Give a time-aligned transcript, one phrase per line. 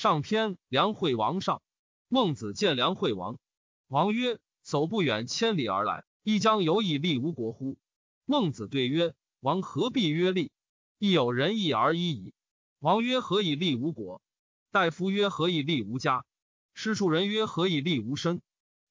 [0.00, 1.60] 上篇梁惠王上。
[2.08, 3.38] 孟子见梁惠王，
[3.86, 7.76] 王曰：“走不远千里而来，亦将有以立吴国乎？”
[8.24, 10.52] 孟子对曰：“王何必曰立？
[10.96, 12.32] 亦有仁义而已矣。”
[12.80, 14.22] 王曰：“何以立吴国？”
[14.72, 16.24] 大夫曰：“何以立吴家？”
[16.72, 18.40] 诗庶人曰：“何以立吴身？”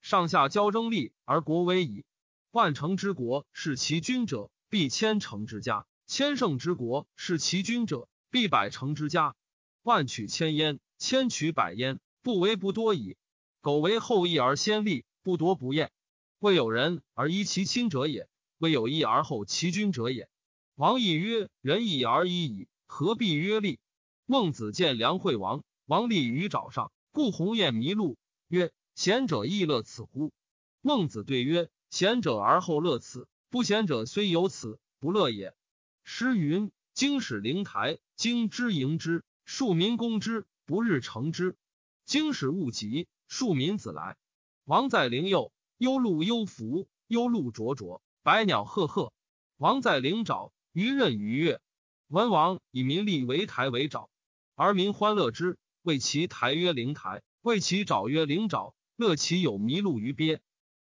[0.04, 2.05] 上下交争利而国危矣。
[2.52, 9.36] 万乘之国，是其君者，必千乘之家；千乘之国，是其君者，必百乘之家。
[9.82, 13.18] 万取千焉，千取百焉，不为不多矣。
[13.62, 15.92] 苟为后义而先立，不夺不厌，
[16.40, 18.30] 未有人而依其亲者也。
[18.57, 20.30] 未有义而后其君者也。
[20.76, 23.80] 王亦曰：“仁义而已矣，何必曰利？”
[24.28, 28.18] 孟子见梁惠王，王立于沼上，故鸿雁迷路，
[28.50, 30.34] 曰：“贤者亦乐此乎？”
[30.82, 35.56] 孟子对曰：“贤者而后乐此，不贤者虽有此，不乐也。”
[36.04, 41.58] 诗云：“经使灵台，经之迎之，庶民攻之，不日成之。
[42.05, 44.17] 经史勿及，庶民子来。
[44.66, 49.11] 王在灵右，幽鹿幽伏，幽鹿灼灼。”百鸟赫赫，
[49.58, 51.59] 王在灵沼，鱼任鱼跃。
[52.06, 54.09] 文王以民利为台为沼，
[54.53, 58.76] 而民欢乐之，谓其台曰灵台，谓其沼曰灵沼。
[58.95, 60.39] 乐其有麋鹿于鳖。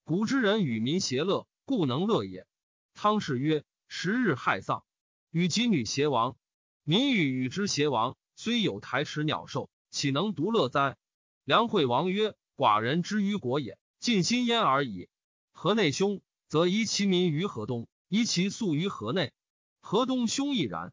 [0.03, 2.45] 古之人与民偕乐，故能乐也。
[2.93, 4.83] 汤氏曰：十日害丧，
[5.31, 6.37] 与己女偕亡，
[6.83, 10.97] 民欲与之偕亡，虽有台池鸟兽，岂能独乐哉？
[11.43, 15.09] 梁惠王曰：寡人之于国也，尽心焉而已。
[15.51, 16.23] 河内兄。
[16.47, 19.31] 则移其民于河东，移其粟于河内。
[19.79, 20.91] 河东凶亦然。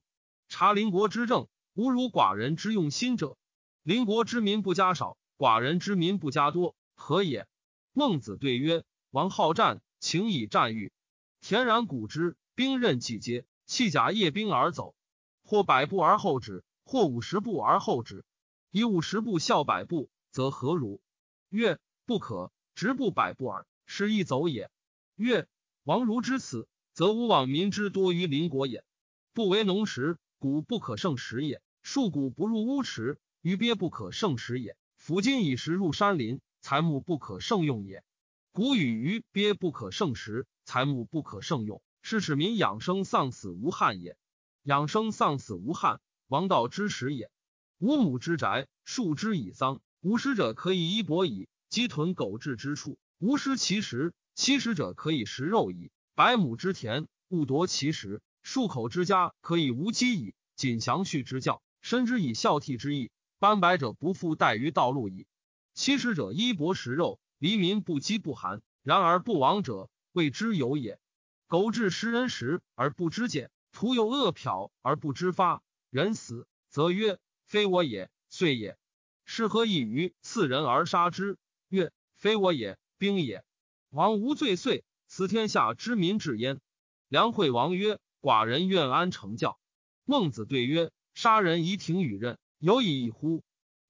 [0.48, 3.38] 察邻国之政，无如寡人之用心者。
[3.82, 7.46] 邻国之民不加少，寡人之民不加多，何也？
[7.94, 10.92] 孟子对曰：王好战，情以战欲。
[11.40, 14.94] 田然古之，兵刃既接，弃甲夜兵而走，
[15.42, 18.24] 或百步而后止，或五十步而后止。
[18.70, 21.02] 以五十步笑百步，则何如？
[21.50, 24.70] 曰：不可，直步百步耳，是亦走也。
[25.14, 25.46] 曰：
[25.84, 28.86] 王如之此，则吾往民之多于邻国也。
[29.34, 34.74] 不为农时，谷不可胜食也；树谷不入屋池，鱼鳖不可胜食也。
[34.96, 38.02] 夫今以食入山林，财木不可胜用也。
[38.50, 44.16] 谷与鱼鳖不可胜食，财木不可胜用，是使民养生丧死无憾也。
[44.62, 47.30] 养生丧死无憾，王道之始也。
[47.78, 51.48] 五亩之宅，数之以桑，无食者可以衣帛矣。
[51.70, 54.12] 鸡豚狗彘之处，无失其食。
[54.34, 60.34] 七十者可以食肉矣，百亩之田勿夺其食；数口之家可以无饥矣。
[60.54, 63.10] 谨详序之教，深之以孝悌之意。
[63.38, 65.26] 斑白者不复待于道路矣。
[65.72, 68.60] 七十者衣帛食肉，黎民不饥不寒。
[68.82, 71.00] 然而不亡者，谓之有也。
[71.46, 78.76] 苟至食人食而不知俭，徒有恶殍而不知发，人死则曰：非我也，遂也。
[79.24, 81.38] 是何以于刺人而杀之？
[81.68, 83.44] 曰：非我也，兵也。
[83.90, 86.60] 王无罪遂，此天下之民治焉。
[87.08, 89.58] 梁惠王曰：“寡人愿安成教。”
[90.04, 93.42] 孟子对曰：“杀人以庭与刃，有以义乎？”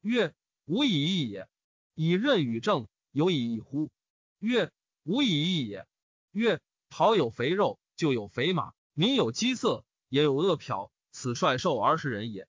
[0.02, 0.34] 曰
[0.66, 1.48] ：“无以义也。”
[1.94, 3.90] 以刃与正，有以义乎？
[4.38, 4.70] 曰
[5.02, 5.84] ：“无以义也。”
[6.30, 6.60] 曰
[6.90, 10.90] ：“袍有肥肉，就有肥马；民有饥色，也有饿殍。
[11.18, 12.46] 此率兽而食人也。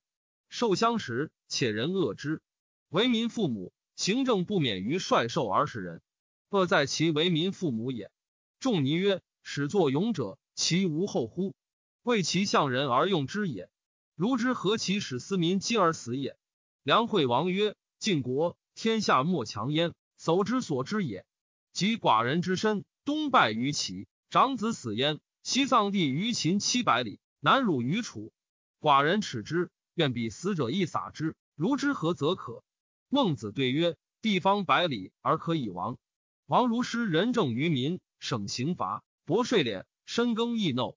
[0.47, 2.44] 兽相食，且人恶之。
[2.90, 6.03] 为民父母，行政不免于率兽而食人。”
[6.50, 8.12] 恶在其为民父母也。
[8.59, 11.56] 仲尼曰：“始作俑者，其无后乎？
[12.03, 13.72] 为其向人而用之也。
[14.13, 16.38] 如之何其使斯民饥而死也？”
[16.84, 21.25] 梁惠王曰：“晋国天下莫强焉，叟之所知也。
[21.74, 28.31] 及寡人之身，东败于齐，长子死焉，西丧地于秦七百里，南辱于楚。
[28.79, 31.35] 寡人耻之，愿比死者亦撒之。
[31.56, 32.63] 如之何则可？”
[33.09, 35.97] 孟子对曰：“地方百里而可以亡。”
[36.47, 40.95] 王如施仁政于民，省刑罚，薄税敛，深耕易耨。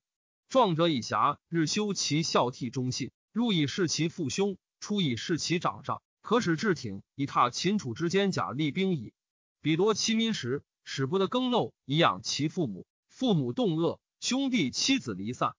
[0.49, 6.03] 壮者以侠，日修其孝悌忠信；入以事其父兄，出以事其长上。
[6.21, 9.13] 可使至挺，以踏秦楚之间，甲立兵矣。
[9.61, 15.57] 彼夺其民时，使不得耕耨以养其父母，父母动恶，兄弟妻子离散。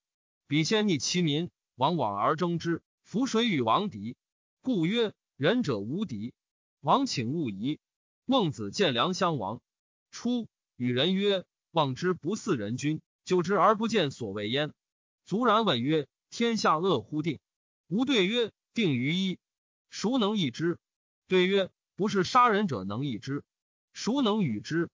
[0.47, 4.15] 彼先逆其民，往往而争之，夫谁与王敌？
[4.61, 6.33] 故曰：仁者无敌。
[6.81, 7.79] 王请勿疑。
[8.25, 9.61] 孟子见梁襄王。
[10.11, 14.73] 初，与人曰：“望之不似人君，久之而不见所谓焉。”
[15.25, 17.39] 卒然问曰：“天下恶乎定？”
[17.89, 19.39] 吾对曰：“定于一。
[19.89, 20.77] 孰能易之？”
[21.27, 23.43] 对曰：“不是杀人者能易之。”
[23.91, 24.89] 孰能与之？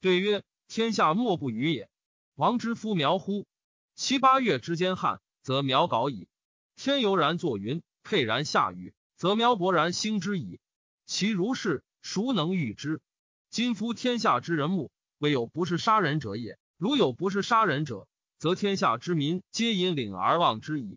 [0.00, 1.88] 对曰：“天下莫不与也。
[2.34, 3.46] 王之夫苗乎？
[3.94, 6.26] 七八月之间旱，则苗槁矣。
[6.74, 10.58] 天犹然作云，沛然下雨，则苗勃然兴之矣。
[11.04, 13.02] 其如是，孰能御之？
[13.50, 16.58] 今夫天下之人目，未有不是杀人者也。
[16.78, 18.08] 如有不是杀人者，
[18.38, 20.96] 则天下之民皆引领而望之矣。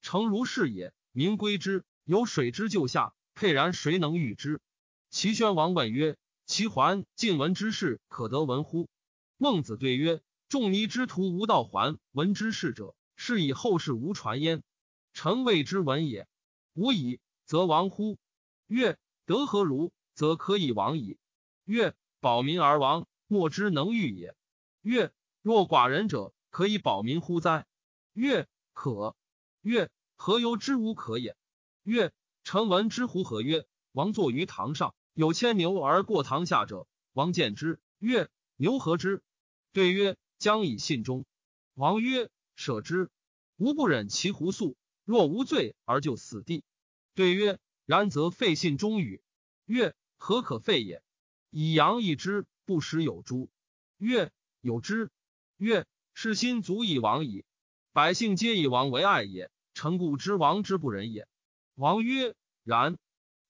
[0.00, 1.84] 诚如是也，民归之。
[2.04, 4.60] 有水之就下，沛然谁能御之？
[5.10, 6.16] 齐宣王问曰
[6.46, 8.88] ：“齐桓晋闻之事，可得闻乎？”
[9.38, 14.62] 孟子对曰：“仲尼之徒无道还闻之事者，是以后世无传焉。
[15.12, 16.26] 臣谓之闻也。
[16.72, 18.16] 无以，则亡乎？”
[18.68, 19.92] 曰：“德何如？
[20.14, 21.18] 则可以亡矣。”
[21.66, 24.34] 曰：“保民而亡，莫之能御也。”
[24.80, 25.12] 曰
[25.42, 27.66] ：“若寡人者，可以保民乎哉？”
[28.14, 29.16] 曰：“可。”
[29.60, 31.36] 曰：“何由之无可也？”
[31.82, 32.12] 曰：
[32.44, 33.24] 臣闻之乎？
[33.24, 39.22] 何曰：王坐于堂上，有牵牛而过堂下者，王见之，曰：牛何之？
[39.72, 41.26] 对曰：将以信中。
[41.74, 43.08] 王曰：舍之。
[43.56, 46.64] 吾不忍其胡素，若无罪而就死地。
[47.14, 49.22] 对曰：然则废信中语。
[49.64, 51.00] 曰：何可废也？
[51.50, 53.48] 以羊一之，不食有诸？
[53.96, 55.12] 曰：有之。
[55.56, 57.44] 曰：是心足以亡矣。
[57.92, 61.28] 百姓皆以王为爱也，臣故知王之不仁也。
[61.76, 62.34] 王曰
[62.64, 62.98] ：“然。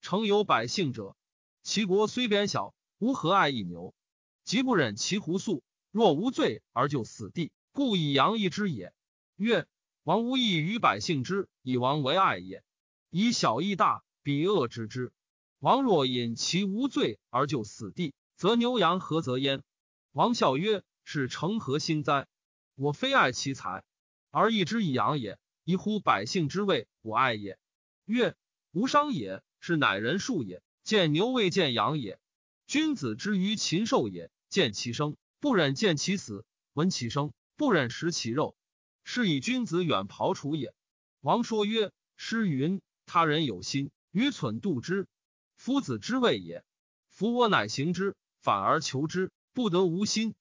[0.01, 1.17] 诚有百姓者，
[1.63, 3.95] 其国虽边小，吾何爱一牛？
[4.43, 8.93] 即不忍其胡素，若无罪而就死地，故以羊一之也。”
[9.39, 9.65] 曰
[10.03, 12.61] ：“王无益于百姓之，以王为爱也。
[13.09, 15.13] 以小易大，彼恶之之。
[15.59, 19.63] 王若引其无罪而就死地，则牛羊何则焉？”
[20.11, 22.27] 王笑曰：“是成何心哉？
[22.75, 23.85] 我非爱其财，
[24.29, 25.39] 而义之以养也。
[25.63, 27.57] 宜乎百姓之谓我爱也。”
[28.03, 28.35] 曰：
[28.71, 30.61] 无伤也，是乃人数也。
[30.83, 32.19] 见牛未见羊也。
[32.67, 36.43] 君子之于禽兽也，见其生，不忍见其死；
[36.73, 38.57] 闻其声，不忍食其肉。
[39.03, 40.73] 是以君子远庖厨也。
[41.21, 45.07] 王说曰：诗云：他人有心，愚蠢度之。
[45.55, 46.63] 夫子之谓也。
[47.09, 50.35] 夫我乃行之，反而求之，不得无心。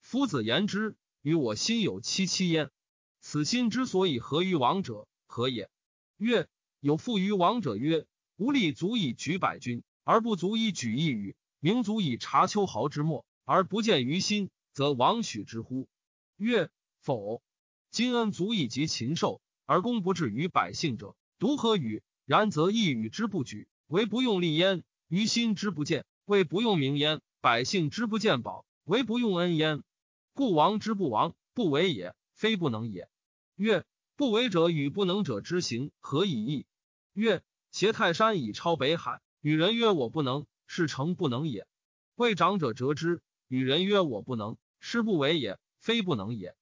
[0.00, 2.70] 夫子言之，与我心有戚戚焉。
[3.20, 5.70] 此心之所以合于王者，何也？
[6.16, 6.48] 曰。
[6.80, 8.06] 有负于王者曰
[8.36, 15.88] ：“吾力足以举百军，而不足以举一羽；名足以察秋毫之末，而不见于心，则王许之乎？”
[16.36, 16.68] 曰
[17.00, 17.42] ：“否。
[17.94, 22.02] 今恩足以及禽兽，而功不至于百姓者，独何与？
[22.24, 29.84] 然则一与之不举，为不用力焉；于心之不见，为不用名焉；百姓之不见宝，为不用恩焉。
[30.32, 33.08] 故王之不亡，不为也，非不能也。”
[33.54, 33.84] 曰
[34.18, 36.66] ：“不为者与不能者之行，何以异？”
[37.14, 41.68] 曰：挟泰山以超北海，与人曰我不能，是诚不能也。
[42.16, 46.56] 为长者折之，与人曰我不能，是不为也，非不能也。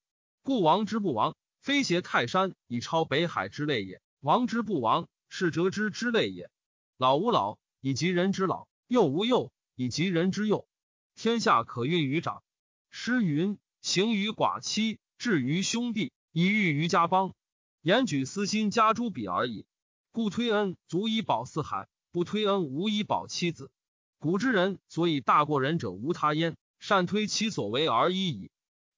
[0.45, 6.51] 故王之不亡，非挟泰山以超北海之类也；王之不亡，是折之之类也。
[6.97, 10.67] 老吾老以及人之老，幼吾幼以及人之幼。
[11.15, 12.43] 天下可运于长。
[12.91, 17.35] 诗云：行于寡妻，至于兄弟，以育于家邦。
[17.81, 19.65] 言举私心，加诸彼而已。
[20.11, 23.71] 故推恩足以保四海，不推恩无以保妻子。
[24.19, 28.51] 古之人所以大过人者无他焉，善推其所为而已矣。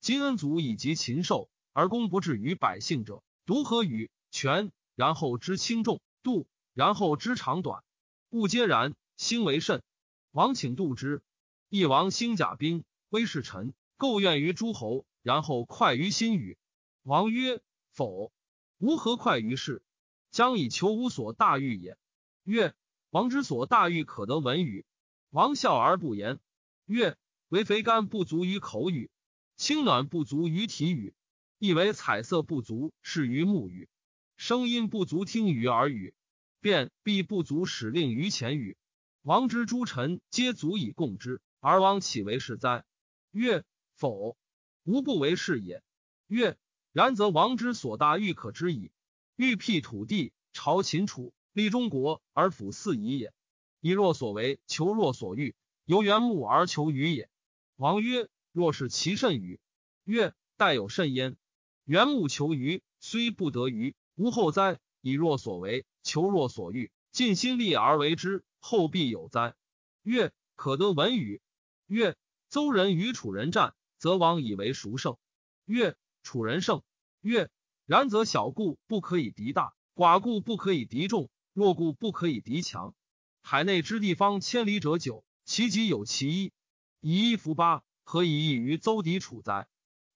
[0.04, 4.10] 今恩足以及禽兽，而功不至于百姓者，独何与？
[4.30, 7.82] 权然后知轻重，度然后知长短，
[8.28, 9.82] 物皆然，兴为甚。
[10.30, 11.22] 王请度之。
[11.70, 16.58] 一王兴甲兵，威势臣，构怨于诸侯，然后快于心语。
[17.02, 18.30] 王曰：否，
[18.76, 19.82] 吾何快于事？
[20.30, 21.96] 将以求无所大欲也。
[22.42, 22.74] 曰：
[23.08, 24.84] 王之所大欲，可得闻语。
[25.30, 26.40] 王笑而不言。
[26.84, 27.16] 曰：
[27.48, 29.10] 为肥甘不足于口语，
[29.56, 31.14] 清暖不足于体语，
[31.58, 33.88] 亦为彩色不足是于目语，
[34.36, 36.14] 声音不足听于耳语，
[36.60, 38.76] 便必不足使令于前语。
[39.22, 42.84] 王之诸臣皆足以共之，而王岂为是哉？
[43.30, 44.36] 曰：否，
[44.82, 45.82] 吾不为是也。
[46.26, 46.58] 曰：
[46.92, 48.90] 然则王之所大欲可知矣。
[49.36, 53.32] 欲辟土地，朝秦楚，立中国而辅四夷也。
[53.80, 57.30] 以若所为，求若所欲，由原木而求鱼也。
[57.76, 59.58] 王曰：若是其甚与？
[60.04, 61.36] 曰：待有甚焉。
[61.84, 64.78] 原木求鱼，虽不得鱼，无后哉？
[65.00, 69.56] 以若所为，求若所欲，尽心力而为之，后必有哉？
[70.04, 71.42] 曰：可得闻与。
[71.88, 72.14] 曰：
[72.48, 75.16] 邹人与楚人战，则王以为孰胜？
[75.64, 76.84] 曰：楚人胜。
[77.22, 77.50] 曰。
[77.86, 82.94] 然则小故不可以敌大，寡故不可以敌众，弱故不可以敌强。
[83.42, 86.52] 海内之地方千里者九，其极有其一，
[87.00, 89.66] 以一服八，何以异于邹敌楚哉？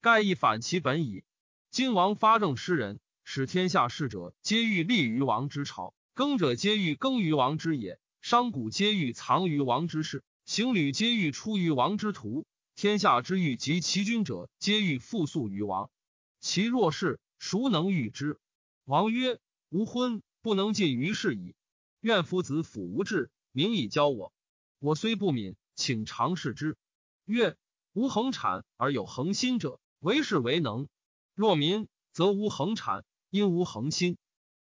[0.01, 1.25] 盖亦反其本矣。
[1.71, 12.47] 今王发政施人，使天下士者皆欲立于王之朝，耕者皆欲耕于王之野，商贾皆欲藏于王之事，行旅皆欲出于王之途。
[12.77, 15.91] 天下之欲及其君者，皆欲复速于王。
[16.39, 18.39] 其若是，孰能御之？
[18.85, 19.41] 王曰：
[19.71, 21.57] 吾婚不能尽于事矣。
[22.01, 24.33] 愿夫子抚无志，明以教我。
[24.79, 26.77] 我虽不敏，请尝试之。
[27.25, 27.57] 曰：
[27.99, 30.87] 无恒产而有恒心者，为是为能。
[31.35, 34.17] 若民，则无恒产，因无恒心。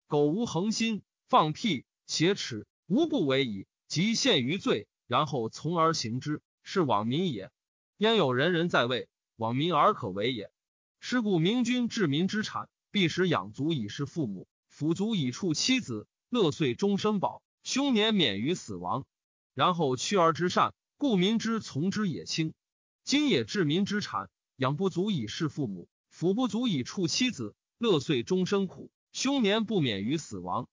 [0.07, 3.67] 苟无恒心，放屁挟耻，无不为矣。
[3.89, 7.51] 即陷于罪，然后从而行之，是罔民也。
[7.99, 10.51] 焉有人人在位，罔民而可为也？
[10.99, 19.05] 是故明君治民之产，必使养足以事父母，辅足以处妻子，乐岁终身保，凶年免于死亡。
[19.53, 22.55] 然后屈而之善，故民之从之也轻。
[23.07, 30.69] 今也治民之产，养不足以事父母，辅不足以处妻子，乐岁终身苦，凶年不免于死亡。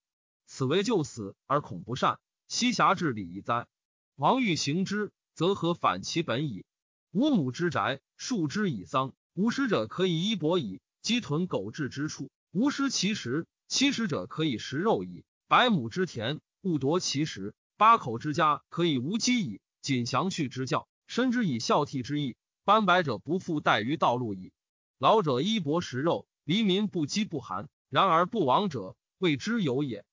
[0.48, 3.68] 此为救死而恐不善，西侠治礼矣哉！
[4.16, 6.66] 王欲行之，则何反其本矣？
[7.12, 9.13] 五亩之宅，数之以桑。
[9.36, 10.82] 无食者可以衣帛矣。
[11.04, 15.24] 鸡豚狗彘之处，无失其食；七食者可以食肉矣。
[15.48, 17.54] 百亩之田，勿夺其食。
[17.78, 19.62] 八口之家，可以无饥矣。
[19.84, 22.36] 谨详序之教，深知以孝悌之意。
[22.66, 24.54] 斑白者不复待于道路矣。
[24.98, 27.68] 老者衣薄食肉，黎民不饥不寒。
[27.90, 30.06] 然而不亡者，谓之有也。